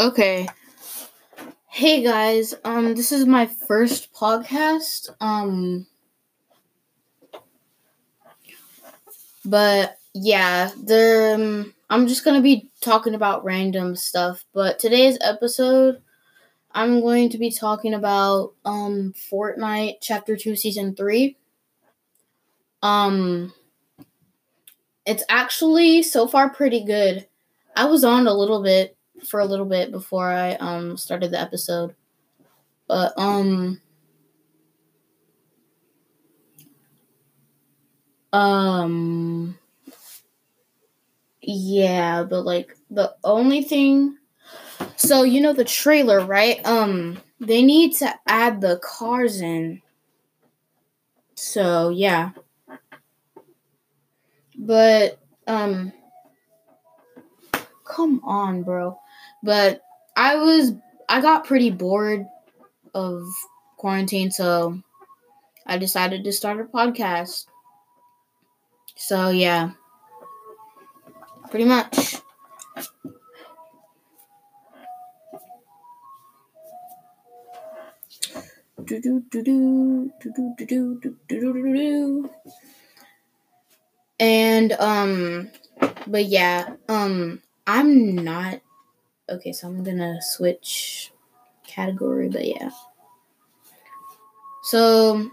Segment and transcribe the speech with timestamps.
[0.00, 0.48] Okay.
[1.68, 5.08] Hey guys, um this is my first podcast.
[5.20, 5.86] Um
[9.44, 15.16] but yeah, the um, I'm just going to be talking about random stuff, but today's
[15.20, 16.02] episode
[16.72, 21.36] I'm going to be talking about um Fortnite chapter 2 season 3.
[22.82, 23.52] Um
[25.06, 27.28] it's actually so far pretty good.
[27.76, 31.40] I was on a little bit for a little bit before I um started the
[31.40, 31.94] episode.
[32.86, 33.80] But um
[38.32, 39.58] um
[41.40, 44.16] yeah, but like the only thing
[44.96, 46.64] so you know the trailer, right?
[46.66, 49.82] Um they need to add the cars in.
[51.34, 52.30] So, yeah.
[54.56, 55.92] But um
[57.84, 58.98] come on, bro.
[59.44, 59.82] But
[60.16, 60.72] I was
[61.06, 62.26] I got pretty bored
[62.94, 63.22] of
[63.76, 64.80] quarantine, so
[65.66, 67.44] I decided to start a podcast.
[68.96, 69.72] So yeah.
[71.50, 72.16] Pretty much.
[78.82, 82.30] Do do do do do do do do do do do.
[84.18, 85.50] And um
[86.06, 88.63] but yeah, um I'm not
[89.28, 91.12] okay, so I'm gonna switch
[91.66, 92.70] category, but yeah.
[94.64, 95.30] So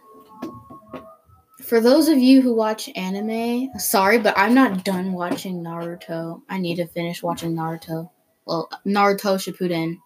[1.72, 6.42] for those of you who watch anime, sorry, but I'm not done watching Naruto.
[6.50, 8.10] I need to finish watching Naruto.
[8.46, 10.00] Well, Naruto Shippuden.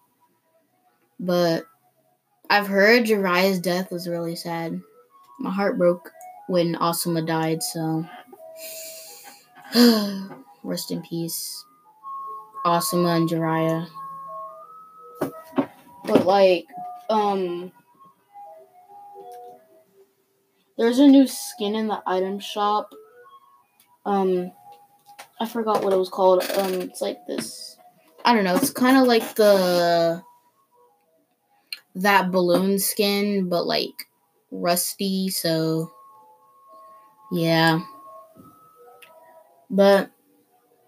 [1.18, 1.64] But
[2.50, 4.80] I've heard Jiraiya's death was really sad.
[5.40, 6.12] My heart broke
[6.46, 8.06] when Asuma died, so
[10.62, 11.64] rest in peace.
[12.66, 13.88] Asuma and Jiraiya.
[16.04, 16.66] But like,
[17.08, 17.70] um
[20.76, 22.92] there's a new skin in the item shop.
[24.04, 24.50] Um
[25.40, 26.42] I forgot what it was called.
[26.42, 27.78] Um it's like this
[28.24, 30.22] I don't know, it's kinda like the
[31.94, 34.08] that balloon skin, but like
[34.50, 35.92] rusty, so
[37.32, 37.80] yeah.
[39.70, 40.10] But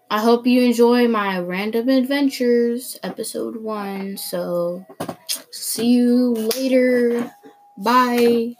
[0.09, 4.17] I hope you enjoy my random adventures, episode one.
[4.17, 4.85] So
[5.51, 7.31] see you later.
[7.77, 8.55] Bye.